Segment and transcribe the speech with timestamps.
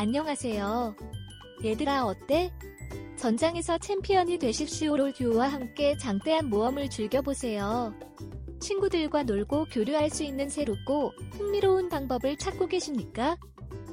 [0.00, 0.96] 안녕하세요.
[1.62, 2.50] 얘들아 어때?
[3.16, 7.92] 전장에서 챔피언이 되십시오 롤듀오와 함께 장대한 모험을 즐겨보세요.
[8.60, 13.36] 친구들과 놀고 교류할 수 있는 새롭고 흥미로운 방법을 찾고 계십니까?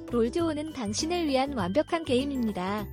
[0.09, 2.87] 롤듀오는 당신을 위한 완벽한 게임입니다.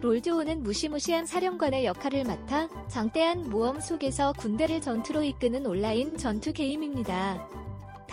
[0.00, 7.63] 롤듀오는 무시무시한 사령관의 역할을 맡아 장대한 모험 속에서 군대를 전투로 이끄는 온라인 전투 게임입니다.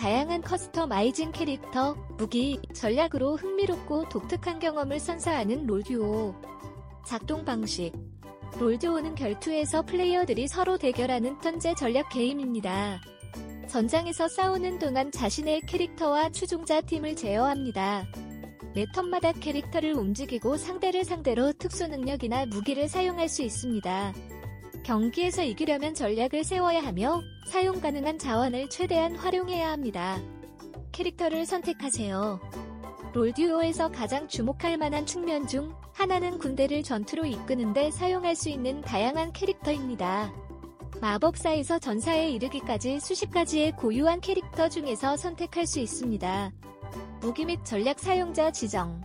[0.02, 6.34] 다양한 customizing 캐릭터, 무기, 전략으로 흥미롭고 독특한 경험을 선사하는 롤듀오.
[7.06, 7.92] 작동 방식.
[8.58, 13.00] 롤듀오는 결투에서 플레이어들이 서로 대결하는 턴제 전략 게임입니다.
[13.68, 18.04] 전장에서 싸우는 동안 자신의 캐릭터와 추종자 팀을 제어합니다.
[18.74, 24.12] 매 턴마다 캐릭터를 움직이고 상대를 상대로 특수 능력이나 무기를 사용할 수 있습니다.
[24.84, 30.20] 경기에서 이기려면 전략을 세워야 하며 사용 가능한 자원을 최대한 활용해야 합니다.
[30.90, 32.40] 캐릭터를 선택하세요.
[33.14, 40.32] 롤듀오에서 가장 주목할 만한 측면 중 하나는 군대를 전투로 이끄는데 사용할 수 있는 다양한 캐릭터입니다.
[41.00, 46.52] 마법사에서 전사에 이르기까지 수십 가지의 고유한 캐릭터 중에서 선택할 수 있습니다.
[47.20, 49.02] 무기 및 전략 사용자 지정.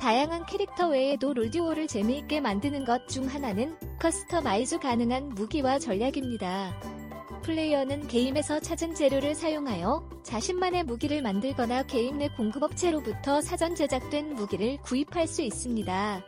[0.00, 6.74] 다양한 캐릭터 외에도 롤듀오를 재미있게 만드는 것 중 하나는 customize 가능한 무기와 전략입니다.
[7.42, 15.26] 플레이어는 게임에서 찾은 재료를 사용하여 자신만의 무기를 만들거나 게임 내 공급업체로부터 사전 제작된 무기를 구입할
[15.26, 16.24] 수 있습니다.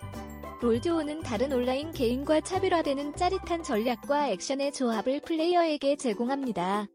[0.61, 6.89] 롤듀오는 다른 온라인 게임과 차별화되는 짜릿한 전략과 액션의 조합을 플레이어에게 제공합니다.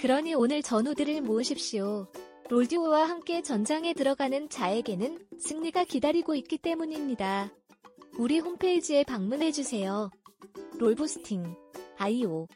[0.00, 2.06] 그러니 오늘 전우들을 모으십시오.
[2.50, 7.50] 롤듀오와 함께 전장에 들어가는 자에게는 승리가 기다리고 있기 때문입니다.
[8.18, 10.10] 우리 홈페이지에 방문해주세요.
[10.78, 11.56] 롤부스팅,
[11.96, 12.46] 아이오.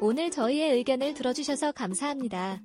[0.00, 2.58] 오늘 저희의 의견을 들어주셔서 감사합니다.